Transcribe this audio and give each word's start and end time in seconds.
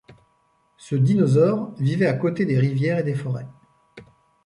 Ce 0.77 0.95
dinosaure 0.95 1.75
vivait 1.77 2.07
à 2.07 2.13
côté 2.13 2.47
des 2.47 2.57
rivières 2.57 2.97
et 2.97 3.03
des 3.03 3.13
forêts. 3.13 3.47